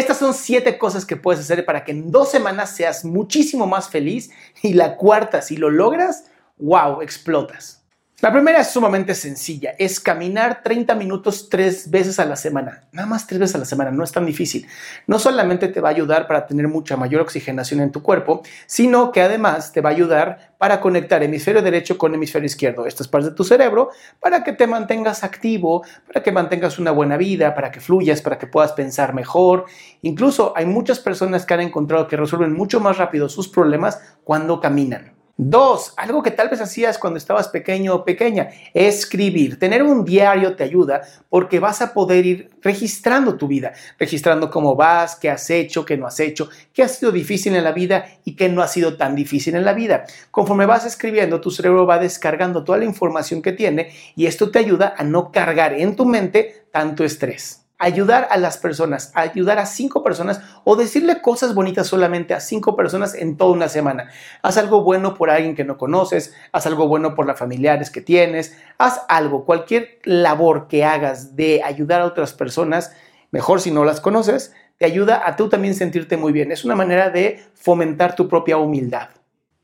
Estas 0.00 0.16
son 0.16 0.32
siete 0.32 0.78
cosas 0.78 1.04
que 1.04 1.14
puedes 1.14 1.42
hacer 1.42 1.66
para 1.66 1.84
que 1.84 1.92
en 1.92 2.10
dos 2.10 2.30
semanas 2.30 2.74
seas 2.74 3.04
muchísimo 3.04 3.66
más 3.66 3.90
feliz 3.90 4.30
y 4.62 4.72
la 4.72 4.96
cuarta, 4.96 5.42
si 5.42 5.58
lo 5.58 5.68
logras, 5.68 6.24
wow, 6.56 7.02
explotas. 7.02 7.79
La 8.22 8.30
primera 8.30 8.60
es 8.60 8.70
sumamente 8.70 9.14
sencilla, 9.14 9.74
es 9.78 9.98
caminar 9.98 10.62
30 10.62 10.94
minutos 10.94 11.48
tres 11.48 11.90
veces 11.90 12.18
a 12.18 12.26
la 12.26 12.36
semana, 12.36 12.82
nada 12.92 13.08
más 13.08 13.26
tres 13.26 13.40
veces 13.40 13.54
a 13.54 13.60
la 13.60 13.64
semana, 13.64 13.90
no 13.92 14.04
es 14.04 14.12
tan 14.12 14.26
difícil. 14.26 14.66
No 15.06 15.18
solamente 15.18 15.68
te 15.68 15.80
va 15.80 15.88
a 15.88 15.92
ayudar 15.92 16.26
para 16.26 16.46
tener 16.46 16.68
mucha 16.68 16.98
mayor 16.98 17.22
oxigenación 17.22 17.80
en 17.80 17.92
tu 17.92 18.02
cuerpo, 18.02 18.42
sino 18.66 19.10
que 19.10 19.22
además 19.22 19.72
te 19.72 19.80
va 19.80 19.88
a 19.88 19.92
ayudar 19.92 20.52
para 20.58 20.82
conectar 20.82 21.22
hemisferio 21.22 21.62
derecho 21.62 21.96
con 21.96 22.14
hemisferio 22.14 22.44
izquierdo, 22.44 22.84
estas 22.84 23.08
partes 23.08 23.30
de 23.30 23.36
tu 23.36 23.42
cerebro, 23.42 23.88
para 24.20 24.44
que 24.44 24.52
te 24.52 24.66
mantengas 24.66 25.24
activo, 25.24 25.82
para 26.06 26.22
que 26.22 26.30
mantengas 26.30 26.78
una 26.78 26.90
buena 26.90 27.16
vida, 27.16 27.54
para 27.54 27.70
que 27.70 27.80
fluyas, 27.80 28.20
para 28.20 28.36
que 28.36 28.46
puedas 28.46 28.72
pensar 28.72 29.14
mejor. 29.14 29.64
Incluso 30.02 30.52
hay 30.54 30.66
muchas 30.66 31.00
personas 31.00 31.46
que 31.46 31.54
han 31.54 31.60
encontrado 31.60 32.06
que 32.06 32.18
resuelven 32.18 32.52
mucho 32.52 32.80
más 32.80 32.98
rápido 32.98 33.30
sus 33.30 33.48
problemas 33.48 33.98
cuando 34.24 34.60
caminan. 34.60 35.19
Dos, 35.42 35.94
algo 35.96 36.22
que 36.22 36.32
tal 36.32 36.50
vez 36.50 36.60
hacías 36.60 36.98
cuando 36.98 37.16
estabas 37.16 37.48
pequeño 37.48 37.94
o 37.94 38.04
pequeña, 38.04 38.50
escribir. 38.74 39.58
Tener 39.58 39.82
un 39.82 40.04
diario 40.04 40.54
te 40.54 40.64
ayuda 40.64 41.00
porque 41.30 41.58
vas 41.58 41.80
a 41.80 41.94
poder 41.94 42.26
ir 42.26 42.50
registrando 42.60 43.38
tu 43.38 43.48
vida, 43.48 43.72
registrando 43.98 44.50
cómo 44.50 44.76
vas, 44.76 45.16
qué 45.16 45.30
has 45.30 45.48
hecho, 45.48 45.86
qué 45.86 45.96
no 45.96 46.06
has 46.06 46.20
hecho, 46.20 46.50
qué 46.74 46.82
ha 46.82 46.88
sido 46.88 47.10
difícil 47.10 47.56
en 47.56 47.64
la 47.64 47.72
vida 47.72 48.04
y 48.22 48.36
qué 48.36 48.50
no 48.50 48.60
ha 48.60 48.68
sido 48.68 48.98
tan 48.98 49.16
difícil 49.16 49.54
en 49.54 49.64
la 49.64 49.72
vida. 49.72 50.04
Conforme 50.30 50.66
vas 50.66 50.84
escribiendo, 50.84 51.40
tu 51.40 51.50
cerebro 51.50 51.86
va 51.86 51.98
descargando 51.98 52.62
toda 52.62 52.76
la 52.76 52.84
información 52.84 53.40
que 53.40 53.52
tiene 53.52 53.94
y 54.16 54.26
esto 54.26 54.50
te 54.50 54.58
ayuda 54.58 54.92
a 54.94 55.04
no 55.04 55.32
cargar 55.32 55.72
en 55.72 55.96
tu 55.96 56.04
mente 56.04 56.66
tanto 56.70 57.02
estrés 57.02 57.59
ayudar 57.80 58.28
a 58.30 58.36
las 58.36 58.58
personas, 58.58 59.10
ayudar 59.14 59.58
a 59.58 59.64
cinco 59.64 60.04
personas 60.04 60.40
o 60.64 60.76
decirle 60.76 61.22
cosas 61.22 61.54
bonitas 61.54 61.86
solamente 61.86 62.34
a 62.34 62.40
cinco 62.40 62.76
personas 62.76 63.14
en 63.14 63.38
toda 63.38 63.52
una 63.52 63.68
semana. 63.68 64.10
Haz 64.42 64.58
algo 64.58 64.84
bueno 64.84 65.14
por 65.14 65.30
alguien 65.30 65.56
que 65.56 65.64
no 65.64 65.78
conoces, 65.78 66.34
haz 66.52 66.66
algo 66.66 66.86
bueno 66.86 67.14
por 67.14 67.26
las 67.26 67.38
familiares 67.38 67.90
que 67.90 68.02
tienes, 68.02 68.54
haz 68.76 69.00
algo, 69.08 69.46
cualquier 69.46 69.98
labor 70.04 70.68
que 70.68 70.84
hagas 70.84 71.34
de 71.36 71.62
ayudar 71.64 72.02
a 72.02 72.06
otras 72.06 72.34
personas, 72.34 72.92
mejor 73.30 73.62
si 73.62 73.70
no 73.70 73.84
las 73.84 74.02
conoces, 74.02 74.54
te 74.76 74.84
ayuda 74.84 75.22
a 75.26 75.36
tú 75.36 75.48
también 75.48 75.74
sentirte 75.74 76.18
muy 76.18 76.32
bien. 76.32 76.52
Es 76.52 76.66
una 76.66 76.76
manera 76.76 77.08
de 77.08 77.42
fomentar 77.54 78.14
tu 78.14 78.28
propia 78.28 78.58
humildad. 78.58 79.08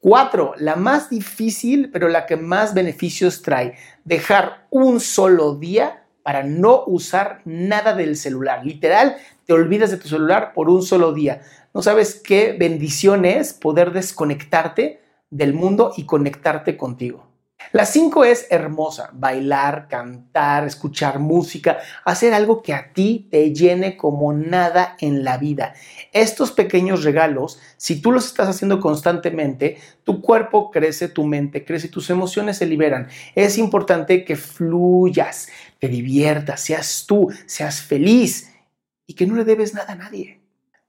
Cuatro, 0.00 0.54
la 0.56 0.76
más 0.76 1.10
difícil, 1.10 1.90
pero 1.92 2.08
la 2.08 2.24
que 2.24 2.36
más 2.36 2.72
beneficios 2.72 3.42
trae, 3.42 3.74
dejar 4.04 4.66
un 4.70 5.00
solo 5.00 5.54
día 5.56 6.05
para 6.26 6.42
no 6.42 6.82
usar 6.88 7.40
nada 7.44 7.94
del 7.94 8.16
celular. 8.16 8.66
Literal, 8.66 9.16
te 9.44 9.52
olvidas 9.52 9.92
de 9.92 9.96
tu 9.96 10.08
celular 10.08 10.54
por 10.54 10.68
un 10.68 10.82
solo 10.82 11.12
día. 11.12 11.42
No 11.72 11.82
sabes 11.82 12.20
qué 12.20 12.56
bendición 12.58 13.24
es 13.24 13.52
poder 13.52 13.92
desconectarte 13.92 15.00
del 15.30 15.54
mundo 15.54 15.92
y 15.96 16.04
conectarte 16.04 16.76
contigo. 16.76 17.25
La 17.72 17.84
5 17.84 18.24
es 18.24 18.46
hermosa, 18.50 19.10
bailar, 19.12 19.88
cantar, 19.88 20.66
escuchar 20.66 21.18
música, 21.18 21.78
hacer 22.04 22.32
algo 22.32 22.62
que 22.62 22.72
a 22.72 22.92
ti 22.92 23.28
te 23.30 23.52
llene 23.52 23.96
como 23.96 24.32
nada 24.32 24.96
en 25.00 25.24
la 25.24 25.36
vida. 25.36 25.74
Estos 26.12 26.52
pequeños 26.52 27.02
regalos, 27.02 27.60
si 27.76 28.00
tú 28.00 28.12
los 28.12 28.26
estás 28.26 28.48
haciendo 28.48 28.80
constantemente, 28.80 29.78
tu 30.04 30.22
cuerpo 30.22 30.70
crece, 30.70 31.08
tu 31.08 31.24
mente 31.24 31.64
crece 31.64 31.88
tus 31.88 32.08
emociones 32.08 32.58
se 32.58 32.66
liberan. 32.66 33.08
Es 33.34 33.58
importante 33.58 34.24
que 34.24 34.36
fluyas, 34.36 35.48
te 35.78 35.88
diviertas, 35.88 36.60
seas 36.60 37.04
tú, 37.06 37.30
seas 37.46 37.82
feliz 37.82 38.50
y 39.06 39.14
que 39.14 39.26
no 39.26 39.34
le 39.34 39.44
debes 39.44 39.74
nada 39.74 39.92
a 39.92 39.96
nadie. 39.96 40.40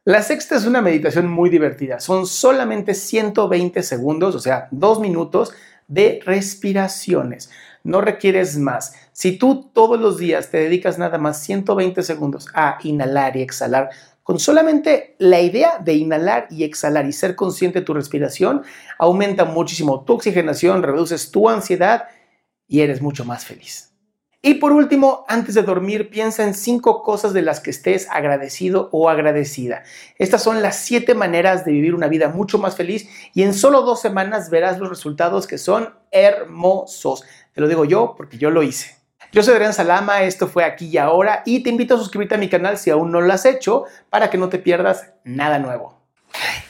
La 0.05 0.21
sexta 0.21 0.55
es 0.55 0.65
una 0.65 0.81
meditación 0.81 1.27
muy 1.27 1.49
divertida. 1.49 1.99
Son 1.99 2.27
solamente 2.27 2.93
120 2.93 3.83
segundos, 3.83 4.35
o 4.35 4.39
sea, 4.39 4.69
dos 4.71 5.01
minutos 5.01 5.51
de 5.87 6.19
respiraciones. 6.25 7.49
No 7.83 8.01
requieres 8.01 8.57
más. 8.57 8.93
Si 9.13 9.37
tú 9.37 9.69
todos 9.73 9.99
los 9.99 10.17
días 10.17 10.51
te 10.51 10.57
dedicas 10.57 10.97
nada 10.97 11.17
más 11.17 11.41
120 11.41 12.03
segundos 12.03 12.47
a 12.53 12.77
inhalar 12.83 13.37
y 13.37 13.41
exhalar, 13.41 13.89
con 14.23 14.39
solamente 14.39 15.15
la 15.19 15.39
idea 15.39 15.77
de 15.79 15.93
inhalar 15.93 16.47
y 16.49 16.65
exhalar 16.65 17.07
y 17.07 17.13
ser 17.13 17.35
consciente 17.35 17.79
de 17.79 17.85
tu 17.85 17.93
respiración, 17.93 18.63
aumenta 18.99 19.45
muchísimo 19.45 20.03
tu 20.03 20.13
oxigenación, 20.13 20.83
reduces 20.83 21.31
tu 21.31 21.47
ansiedad 21.47 22.09
y 22.67 22.81
eres 22.81 23.01
mucho 23.01 23.23
más 23.23 23.45
feliz. 23.45 23.96
Y 24.41 24.55
por 24.55 24.71
último, 24.71 25.25
antes 25.27 25.55
de 25.55 25.63
dormir, 25.63 26.09
piensa 26.09 26.43
en 26.43 26.53
cinco 26.53 27.01
cosas 27.01 27.33
de 27.33 27.41
las 27.41 27.59
que 27.59 27.71
estés 27.71 28.07
agradecido 28.11 28.87
o 28.91 29.09
agradecida. 29.09 29.83
Estas 30.19 30.43
son 30.43 30.61
las 30.61 30.77
siete 30.77 31.15
maneras 31.15 31.65
de 31.65 31.71
vivir 31.71 31.95
una 31.95 32.07
vida 32.07 32.29
mucho 32.29 32.59
más 32.59 32.75
feliz 32.75 33.09
y 33.33 33.41
en 33.41 33.53
solo 33.53 33.81
dos 33.81 33.99
semanas 33.99 34.51
verás 34.51 34.77
los 34.77 34.89
resultados 34.89 35.47
que 35.47 35.57
son 35.57 35.95
hermosos. 36.11 37.23
Te 37.53 37.61
lo 37.61 37.67
digo 37.67 37.83
yo 37.83 38.13
porque 38.15 38.37
yo 38.37 38.51
lo 38.51 38.61
hice. 38.61 38.95
Yo 39.31 39.41
soy 39.41 39.55
Adrián 39.55 39.73
Salama, 39.73 40.21
esto 40.21 40.47
fue 40.47 40.63
aquí 40.63 40.87
y 40.87 40.97
ahora 40.97 41.41
y 41.45 41.63
te 41.63 41.69
invito 41.69 41.95
a 41.95 41.97
suscribirte 41.97 42.35
a 42.35 42.37
mi 42.37 42.47
canal 42.47 42.77
si 42.77 42.91
aún 42.91 43.11
no 43.11 43.19
lo 43.19 43.33
has 43.33 43.45
hecho 43.45 43.85
para 44.09 44.29
que 44.29 44.37
no 44.37 44.49
te 44.49 44.59
pierdas 44.59 45.13
nada 45.23 45.59
nuevo. 45.59 45.96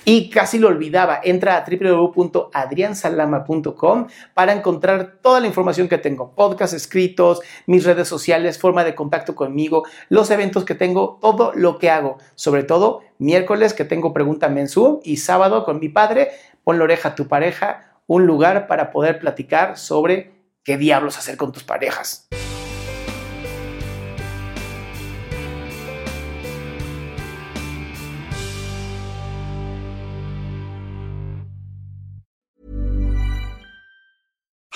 Y 0.06 0.30
casi 0.30 0.60
lo 0.60 0.70
olvidaba, 0.70 1.20
entra 1.24 1.58
a 1.58 1.66
www.adriansalama.com 1.70 4.08
para 4.34 4.54
encontrar 4.54 5.18
toda 5.22 5.42
la 5.42 5.48
información 5.48 5.90
que 5.90 5.98
tengo, 5.98 6.34
podcasts 6.34 6.76
escritos, 6.76 7.42
mis 7.66 7.84
redes 7.84 8.08
sociales, 8.08 8.58
forma 8.58 8.86
de 8.86 8.96
contacto 8.96 9.36
conmigo, 9.36 9.84
los 10.10 10.32
eventos 10.32 10.64
que 10.64 10.76
tengo, 10.76 11.20
todo 11.22 11.52
lo 11.54 11.78
que 11.78 11.90
hago. 11.90 12.20
Sobre 12.36 12.64
todo, 12.64 13.02
miércoles 13.18 13.74
que 13.74 13.84
tengo 13.84 14.14
Pregunta 14.14 14.48
en 14.48 14.68
y 15.04 15.18
sábado 15.18 15.66
con 15.66 15.80
mi 15.80 15.90
padre, 15.90 16.30
pon 16.64 16.78
la 16.78 16.86
oreja 16.86 17.10
a 17.10 17.16
tu 17.16 17.28
pareja, 17.28 17.88
un 18.08 18.26
lugar 18.26 18.68
para 18.68 18.92
poder 18.92 19.20
platicar 19.20 19.78
sobre 19.78 20.32
qué 20.64 20.78
diablos 20.78 21.18
hacer 21.18 21.38
con 21.38 21.52
tus 21.52 21.64
parejas. 21.64 22.28